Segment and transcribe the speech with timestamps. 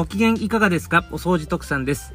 [0.00, 1.04] ご機嫌いかがですか？
[1.12, 2.14] お掃除特産です。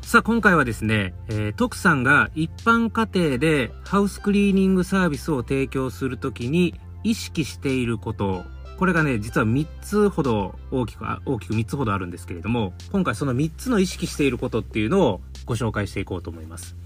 [0.00, 8.44] さあ、今回はですね、えー、徳さんが一般家庭でハウスクリーニングサービスを提供するときに意識していること、
[8.78, 16.76] これがね、実は3つほど大きく、大きく3つほどあるんですけれども、今回その3つの意識していることっていうのをご紹介していこうと思います。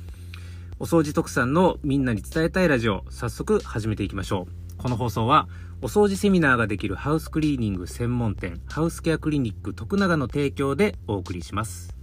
[0.80, 4.65] お掃除特産のみんなに伝えたいラジオ、早速始めていきましょう。
[4.78, 5.48] この放送は、
[5.82, 11.94] お掃除セミナーができるハウスクリーニング専門店、ハウスケアクリニック徳永の提供でお送りします。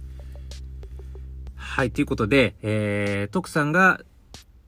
[1.54, 4.00] はい、ということで、えー、徳さんが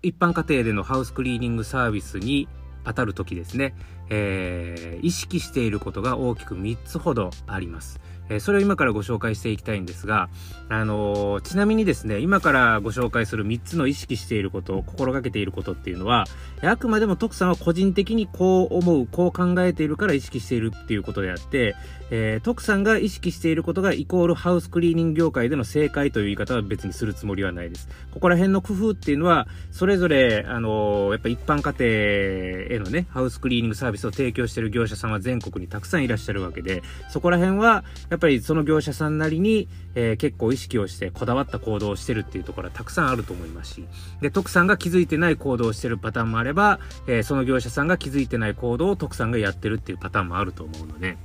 [0.03, 2.49] 一般家庭でのハウスクリーニングサービスに
[2.85, 3.75] 当たるときですね、
[4.09, 8.01] えー、意識していることが大きく3つほどあります。
[8.29, 10.29] え、それを今からご紹介していきたいんですが、
[10.69, 16.25] あの、ちなみにですね、今からご紹介する3つの意識していること、心がけていることっていうのは、
[16.63, 21.77] あくまでも徳さんは個人的にこう思う、こう考えているから意識しているっていうことであって、
[22.11, 27.89] えー、徳さんが意識していることがイコールハウスクリーニング業界での正解という言い方は別にするつもりはないです。
[28.13, 43.85] ここら辺の工夫っていうのは、それぞれ、あの、やっぱ一般家庭へのね、ハウスクリーニングサービスを提供している業者さんは全国にたくさんいらっしゃるわけで、そこら辺は、やっっぱりその業者さんなりに、えー、結構意識をしてこだわった行動をしてるっていうところはたくさんあると思いますし、
[44.21, 51.17] で、徳さんが気づいてない行動をしてるパターンもあれば、えー、その業者さんが気づいてない行動を徳さんがやってるっていうパターンもあると思うので、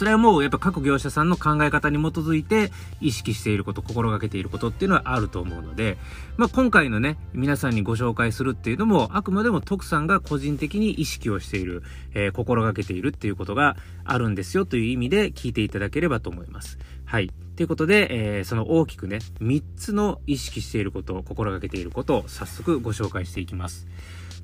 [0.00, 5.98] それはもうやっぱ各業者さんの考え方に基づいて意識していること、心がけていることっていうのはあると思うので、
[6.38, 11.82] まあ今回のね、皆さんにご紹介するっていうのも、あくまでも徳さんが個人的に意識をしている、
[12.14, 16.78] えー、心がけているっていうことがあるんですよという意味で聞いていただければと思います。
[17.04, 17.30] はい。
[17.56, 23.86] ということで、えー、その大きくね、3つの意識していること、心がけていることを早速ご紹介していきます。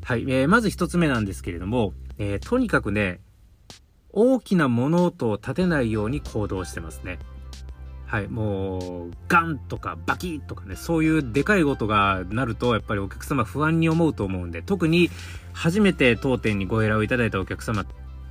[0.04, 0.24] はい。
[0.28, 3.20] えー、まず1つ目なんですけれども、えー、とにかくね、
[4.16, 7.18] 大きな物音を立てないように行動してますね。
[8.06, 15.10] はい、もう、ガンとかバキッとかね、そういうでかい音がなると、やっぱりお客様不安に思うと思うんで、特に
[15.52, 17.84] 初めて当店にご依頼をいただいたお客様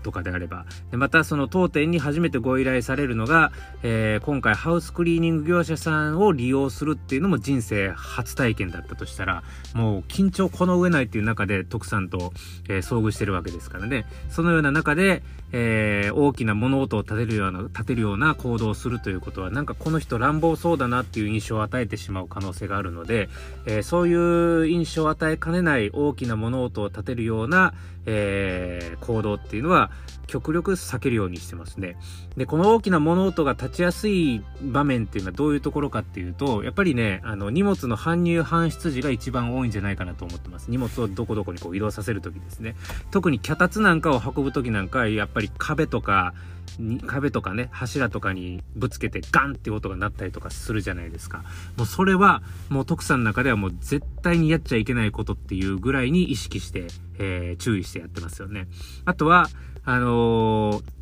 [0.06, 0.66] とかであれば。
[0.91, 3.51] でまたその当店に初めてご依頼されるのが、
[3.81, 9.44] えー、今回ハウスクリーニング業者さんを利用するっていうのも人生初体験だったとしたら、
[9.74, 12.34] もう緊張この上ないっていう中で徳さんと、
[12.69, 14.06] えー、遭遇してるわけですからね。
[14.29, 15.24] そのような中で、
[15.58, 23.30] えー、大きな物音を立てるような、立てるような行動をするということは、なんかこの人乱暴そうだなっていう印象を与えてしまう可能性があるので、
[23.66, 27.74] えー、そういう印象を与えかねない大きな物音を立てるような、
[28.06, 29.92] えー、行動っていうのは
[30.28, 31.98] 極力避けるようにしてますね。
[32.36, 40.72] で、この大きな物音が立ちやすい場面っていうのはどういうところかっていうと、やっぱりね、あの、荷物の搬入搬出時が一番多いんじゃないかなと思ってます。
[40.72, 42.76] 荷物をどこどこにこう移動させるときですね。
[43.12, 46.33] 特に脚立なんかを運ぶときなんか、やっぱり壁とか、
[46.79, 51.44] に壁とかね、柱とかにぶつけてガンって音が鳴ったりとかするじゃないですか。
[51.78, 58.67] もうそれは、もう徳さんの中ではもう絶対にやっちゃいけないことっていうぐらいに意識して、えー、注意してやってますよね。
[59.06, 59.47] あとは、
[59.83, 60.95] あのー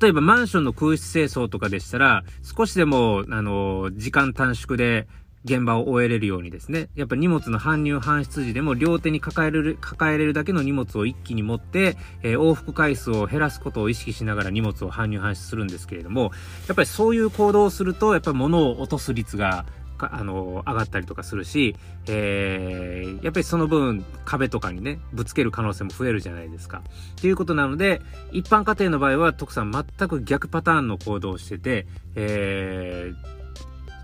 [0.00, 5.08] 例えばマンションの空室清掃とかでしたら、少しでも、あの、時間短縮で
[5.44, 16.32] 現場を終えれるようにですね、やっぱ荷物の搬入搬出時でも両手に抱える、抱えれるだけの荷物を一気に持って、えー、往復回数を減らすことを意識しながら荷物を搬入搬出するんですけれども、
[16.68, 19.66] やっぱりそういう行動をすると、やっぱり物を落とす率が
[19.98, 21.76] あの、上がったりとかするし、
[22.08, 26.82] えー、やっぱりその分壁とかにね、ぶつける可能性も増えるじゃないですか。
[27.18, 28.00] っていうことなので、
[28.32, 31.86] 一般家庭の場合は徳さん全く逆パターンの行動をしてて、
[32.16, 33.41] えー、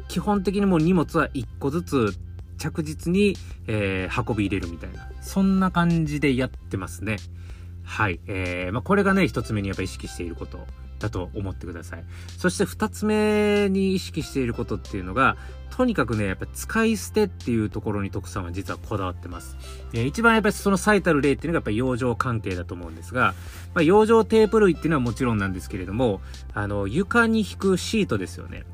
[0.09, 2.15] 基本的にもう荷物は1個ずつ
[2.59, 3.37] 着実に、
[3.67, 5.09] えー、運び入れるみたいな。
[5.21, 7.17] そんな感じでやってますね。
[7.85, 8.21] はい。
[8.27, 10.59] えー、まあ、これがね、一つ目にやっぱ意識していること
[10.99, 12.05] だと思ってください。
[12.37, 15.37] そして二つ目に意識していることっていうのが、
[15.71, 19.57] とにかくね、やっぱ使い捨てっていうところに徳さんは実はこだわってます。
[19.93, 23.35] えー、一番やっぱりその最たる例っていうのがやっぱ養生関係だと思うんですが、
[23.75, 26.21] まあ、養生テープ類っていうのはもちろんなんですけれども、
[26.53, 28.65] あの、床に引くシートですよね。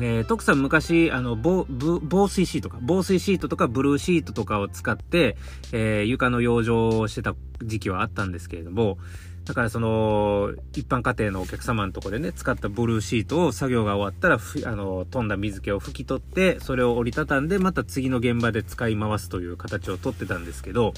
[0.00, 5.36] えー、徳さん昔、あの、防、防水シートか、防水シートとかブルーシートとかを使って、
[5.72, 8.98] えー、床の養生をしてた時期はあったんですけれども、
[9.44, 14.38] だからその、一般家庭のお客様のとこでね、使ったブルーシートを作業が終わったら、
[14.70, 20.94] あの、飛んだ水気を拭き取って、それを折りたたんで、また次の現場で使い回すという形をとってたんですけど、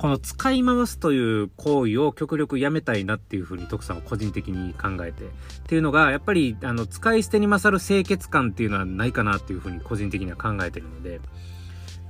[0.00, 5.24] この使い回すという行為を極力やめたいなっていうふうに徳さんは個人的に考えて。
[5.24, 5.28] っ
[5.66, 11.20] ていうのが、やっぱり、あの、使い捨てに勝る清潔感っていうのはないかなっていうふうに個人的には考えてるので、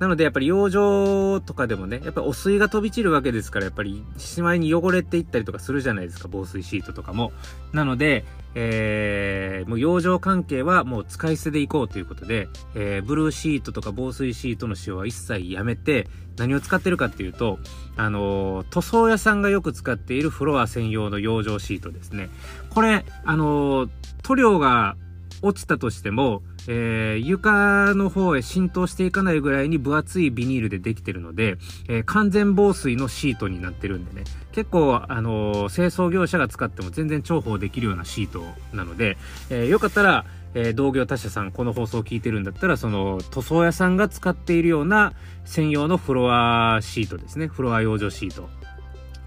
[0.01, 7.33] なので、やっぱり養生とかでもね、やっぱり汚水が飛び散るわけですから、やっぱりしまいに汚れていったりとかするじゃないですか、防水シートとかも。
[7.73, 8.25] なので、
[8.55, 16.09] えー、もう養生関係はもう使い捨てでいこうということで、えー、ブルーシートとか防水シートの使用は一切やめて、
[16.39, 17.59] 何を使ってるかっていうと、
[17.99, 22.31] あのー、塗装屋さんがよく使っているフロア専用の養生シートですね。
[22.71, 23.91] これ、あのー、
[24.23, 24.97] 塗料が
[25.43, 31.57] 落ちたとしても、えー、床の方へ浸透していかないぐらいに分厚いビニールでできてるので、
[31.89, 34.23] えー、完全防水のシートになってるんでね、
[34.53, 39.19] 結構、あのー、清掃業者が使っても全然重宝できるようなシートなので、
[39.51, 40.25] えよかったら、
[40.55, 45.13] え同業他社さん、この放送を聞いてるんだったら、その、塗装屋さんが使っているような
[45.45, 47.49] 専用のフロアシートですね。
[47.49, 48.49] フロア養生シート。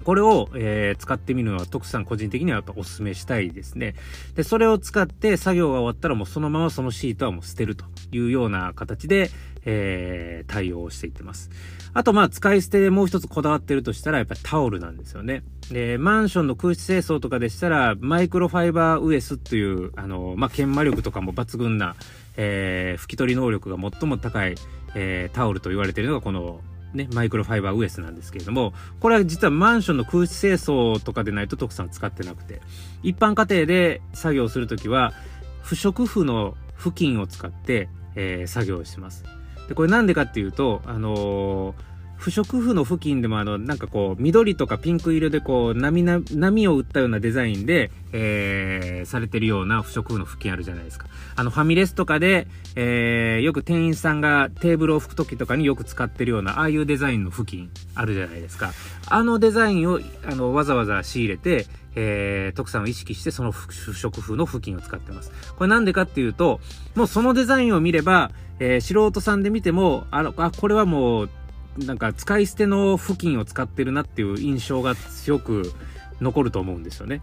[0.03, 3.95] これを、えー、使ってみるのは徳さん個人的にはやっぱお勧めしたいですね。
[4.35, 9.29] で、それを使って作業が終わったらもうそのままそのシートはもう捨てるというような形で、
[9.65, 11.49] えー、対応していってます。
[11.93, 15.43] あと、まあ、使い捨てでもう一つこだわってるとしたら、やっぱタオルなんですよね。
[15.71, 21.95] で、マンションの空室清掃とかでしたら、マイクロファイバーウエスという、あの、まあ、研磨力とかも抜群な、
[22.35, 24.55] えー、拭き取り能力が最も高い、
[24.95, 26.61] えー、タオルと言われているのがこの
[26.93, 32.61] ね、マイクロファイバーウエスなんですけれども、これは実はマンションの空気清掃とかでないと徳さん使ってなくて、
[33.01, 35.13] 一般家庭で作業するときは、
[35.61, 39.23] 不織布の布巾を使って、えー、作業します。
[39.67, 41.92] で、これなんでかっていうと、あのー
[42.23, 51.07] 不織布の付近でもあの、なんかこう、緑とかピンク色でこう、波な、波を打ったようなデザインで、えー、されてるような不織布の付近あるじゃないですか。
[51.35, 52.47] あの、ファミレスとかで、
[52.77, 58.71] えー、よく店員さんがテーブルを拭く時とかによく使ってるような、ああいうデザインの付近あるじゃないですか。
[59.09, 65.33] あのデザインを、あの、わざわざ仕入れて、えー、徳さんを意識してその不織布の付近を使ってます。
[65.57, 66.61] これなんでかっていうと、
[66.95, 71.29] もうそのデザインを見れば、えー、素人さんで見ても、あの、あ、これはもう、
[71.77, 75.73] なんか使い捨ての付近を使ってるなっていう印象が強く
[76.21, 77.21] 残ると思うんですよね。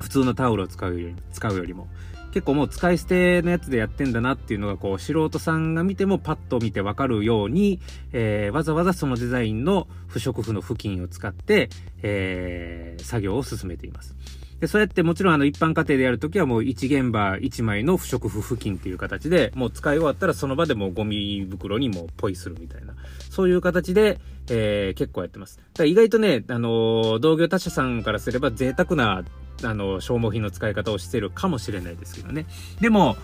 [0.00, 1.88] 普通のタオルを使うより使うよりも。
[2.32, 7.80] 結構もう使い捨てのやつでやってんだなっていうのがこう素人さんが見てもパッと見てわかるように、
[8.12, 11.70] えー、わざわざそのデザインの不織布の付近を使って、
[12.02, 14.14] えー、作業を進めています。
[14.60, 22.94] で、そうやってもちろんあの一般家庭でやるときはもう1現場1枚の不織布付近っていう形で、もう使い終わったらその場でもうゴミ袋にもうポイするみたいな。
[23.30, 24.18] そういう形で、
[24.48, 25.58] えー、結構やってます。
[25.58, 29.24] だから意外とね、あのー、同業他社さんからすれば贅沢な、
[29.62, 32.46] あの、消耗品の使い方をしてるかもしれないですけどね。
[32.80, 33.16] でも、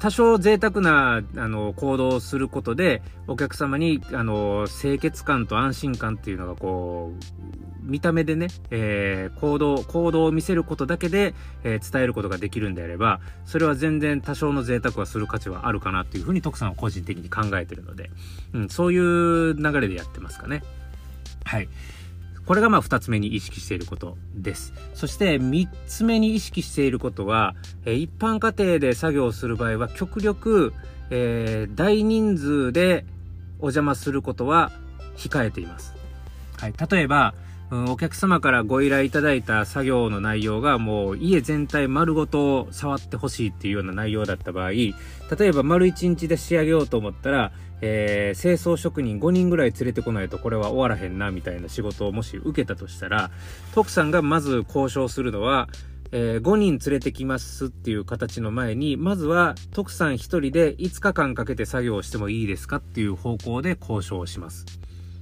[0.00, 11.34] 多少贅沢な、あの、行動をすることで、お客様に、あの、清潔感と安心感っていうのがこう、見た目でね、えー、行動、行動を見せることだけで、
[11.64, 18.10] えー、伝えることができるんであれば、それは全然多少の贅沢はする価値はあるかなっていうふうに徳さんは個人的に考えてるので、
[18.52, 20.62] うん、そういう流れでやってますかね。
[21.44, 21.68] はい。
[22.50, 24.72] これがまあ2つ目に意識していることです。
[24.94, 27.54] そして3つ目に意識していることは、
[27.84, 30.72] えー、一般家庭で作業する場合は極力、
[31.10, 33.04] えー、大人数で
[33.60, 34.72] お邪魔することは
[35.16, 35.94] 控えています。
[36.58, 36.74] はい。
[36.90, 37.34] 例えば、
[37.70, 44.94] うん、お客様からご依頼いただいた作業の内容がもう家全体丸ごと触ってほしいっていうような内容だった場合、例
[45.40, 53.30] えば丸1日で仕上げようと思ったら、えー、清掃職人5人ぐらい連れてこないとこれは終わらへんなみたいな仕事をもし受けたとしたら、
[53.72, 55.68] 徳さんがまず交渉するのは、
[56.12, 64.66] えー、5人連れてきますっていう形の前に、まずは徳さん1人で5日間かけて作業してもいいですかっていう方向で交渉をします。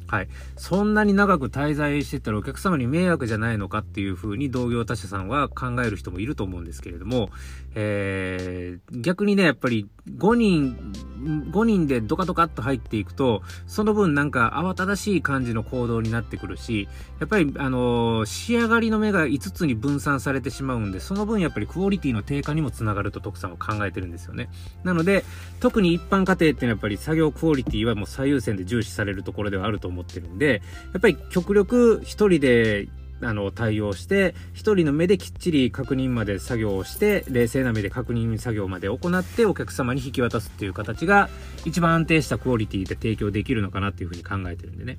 [0.08, 0.28] はい。
[0.56, 7.28] そんなに長く滞在してたらお客様に迷惑じゃないのかっていうふうに同業他社さんは考える人もいると思うんですけれども、
[7.74, 9.86] えー、逆にね、やっぱり
[10.16, 10.87] 5人、
[11.18, 16.88] 5人でドカドカっと入っていくと、その分なんか慌ただしい感じの行動になってくるし、
[17.20, 24.48] やっぱり、あのー、仕上がりの目が5つに分散されてしまうんで、その分やっぱりクオリティの低下にもつながると徳さんは考えてるんですよね。
[24.84, 25.24] なので、
[25.60, 32.88] 特に一般家庭っていうのはやっぱり作業クオリティはもう最優先で重視されるところではあると思ってるんで、やっぱり極力一人で
[33.20, 41.28] あの、対応して、一人の目できっちり確認まで作業をして、冷静な目で確認作業まで行って、お客様に引き渡すっていう形が、
[41.64, 44.98] 一番安定したクオリティで提供できるのかなっていうふうに考えてるんでね。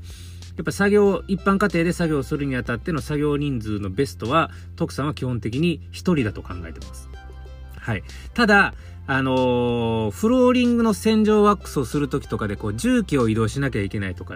[0.58, 7.08] やっぱ作業、一般家庭で作業するにあたっての作業人数のベストは、徳さんは基本的に一人だと考えてます。
[7.78, 8.04] はい。
[8.34, 8.74] ただ、
[9.08, 14.36] あのー、フローリングの洗浄ワックスをするときとかで、こう、重機を移動しなきゃいけないとか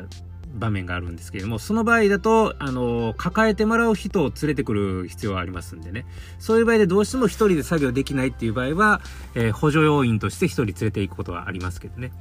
[0.53, 6.05] 場面があるんですけれども、その場合だと、あの、抱えてもらう人を連れてくる必要はありますんでね。
[6.39, 9.01] そういう場合でどうしても一人で作業できないっていう場合は、
[9.35, 12.11] えー、補助要員として一人連れて行くことはありますけどね。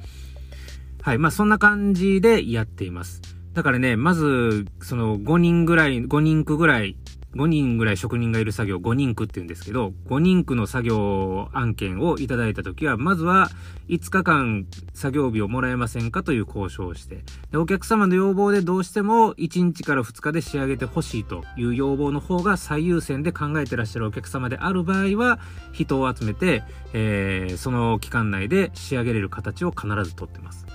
[1.01, 1.17] はい。
[1.17, 3.21] まあ、そんな感じでやっています。
[3.53, 6.95] だからね、まず、その5人ぐらい、5人区ぐらい
[7.35, 13.49] 5人ぐらい職人がいる作業、5人区って言うんですけど、5人区の作業案件をいただいたときは、まずは
[13.89, 25.39] 5日間作業日をもらえませんかという交渉をして、でお客様の要望でどうしても1日から2日で仕上げてほしいという要望の方が最優先で考えてらっしゃるお客様である場合は、
[25.71, 26.63] 人を集めて、
[26.93, 30.65] えー、その期間内で仕上げれる形を必ずとってます。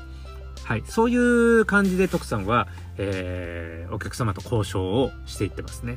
[0.65, 0.83] はい。
[0.87, 5.97] そういう感じで徳さんは、えー、お客様と交渉をしていってますね。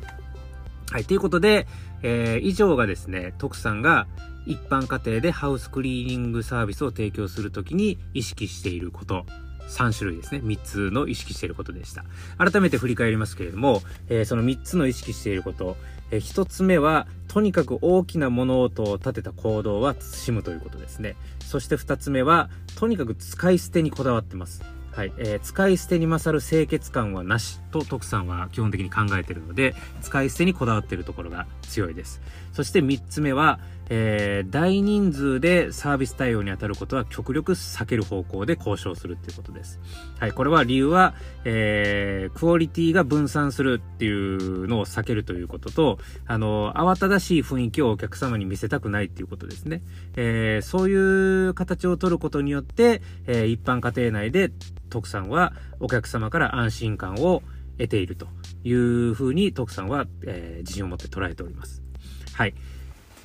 [0.91, 1.05] はい。
[1.05, 1.67] ということで、
[2.03, 4.07] えー、以上がですね、徳さんが
[4.45, 9.25] 一般家庭でハウスクリーニングサービスを提供するときに意識していること、
[9.69, 10.41] 3種類ですね。
[10.43, 12.03] 3つの意識していることでした。
[12.37, 15.77] 改めて振り返りますけれども、えー、その3つの意識していること、
[16.11, 21.15] えー、1つ目は、とにかく大きな物音を立てた行動は慎むということですね。
[21.39, 24.61] そして2つ目は、とにかく使い捨てにこだわってます。
[24.91, 32.21] はい、えー、使い捨てに勝る清潔感はなしと徳さんは基本的に考えているので、使い捨てにこだわっているところが強いです。
[32.53, 33.59] そして3つ目は、
[33.93, 39.81] えー、大人数でサービス対応に当たることは極力避ける方向で交渉するっていうことです。
[40.17, 41.13] はい、これは理由は、
[41.43, 49.81] えー、クオリティが分散するっていうのを避けるということと、あの、慌ただしい雰囲気をお客様に見せたくないっていうことですね。
[50.15, 54.51] えー、そういう形を取ることによって、えー、一般家庭内で
[54.89, 57.43] 徳さんはお客様から安心感を
[57.81, 58.27] 得ていると
[58.63, 61.81] いうふうに徳さんは、えー、自信を持って捉えております。
[62.33, 62.53] はい。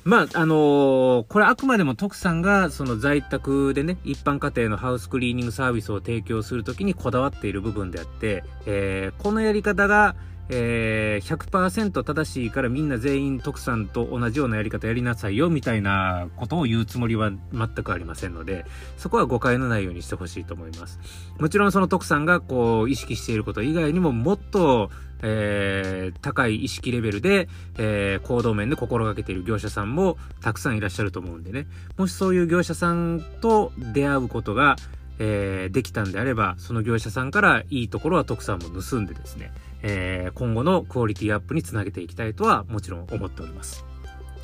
[0.03, 10.15] まあ、あのー、これあくまでも徳さんがその在宅でね、一般家庭のハウスクリーニングサービスを提供するときにこだわっている部分であって、えー、このやり方が、
[10.49, 18.65] えー、100%正しいからみんな全員徳さんと同じようなやり方やりなさいよみたいなことを言うつもりは全くありませんので、
[18.97, 20.99] そこは誤解のないようにしてほしいと思います。
[21.39, 24.89] もちろんその徳さんがこう意識していること以外にももっと
[25.21, 31.67] えー、高い意識レベルで、えー、行動面で心がけている業者さんもたくさんいらっしゃると思うんでね。
[31.97, 34.75] もしそういう業者さんと出会うことが、
[35.19, 39.51] え、できたんであれば、その業者さんからいいところは徳さんも盗んでですね、
[39.83, 43.85] えー、今後のクオリティアップにつなげていきたいとはもちろん思っております。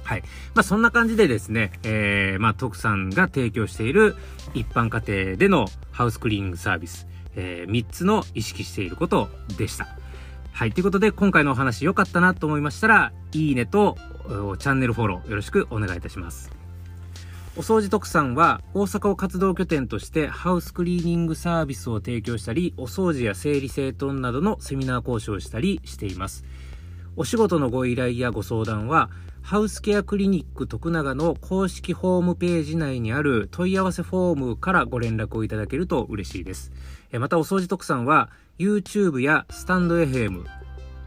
[0.04, 0.24] はい。
[0.54, 4.16] まあ、そんな感じでですね、えー、まあ、徳さんが提供している
[4.54, 9.88] 一般家庭でのハウスクリーニングサービス、えー、3つの意識していることでした。
[10.52, 10.72] はい。
[10.72, 13.98] ということで、今回のお話良かったなと思いましたら、いいねと
[14.60, 16.63] チャンネルフォローよろしくお願いいたします。
[17.56, 26.46] お掃除特産は大阪を活動拠点としてハウスクリーニングサービスを提供したり、お掃除や整理整頓などのセミナー講師をしたりしています。
[27.16, 29.12] お仕事のご依頼やご相談は、
[29.44, 36.72] ハウスケアクリニック徳永の公式ホームページ内にある問い合わせフォームからご連絡をいただけると嬉しいです。
[37.12, 40.44] またお掃除特産は YouTube やスタンド FM、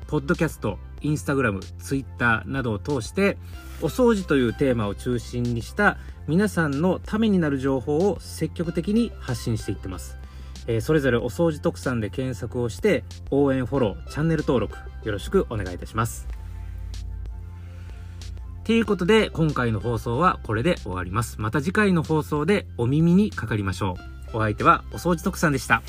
[0.07, 3.39] ポッドキャスト、インスタグラム、ツイッターなどを通して
[3.81, 10.19] お掃除というテーマを中心にした皆さんのためになる情報を積極的に発信していってます。
[10.67, 16.27] えー、それぞれお掃除特産で検索をして応援フォロー、チャンネル登録よろしくお願いいたします。
[18.65, 21.41] ということで今回の放送はこれで終わります。
[21.41, 23.95] また次回の放送でお耳にかかりましょ
[24.33, 24.39] う。
[24.39, 25.83] お相手はお掃除特産でした。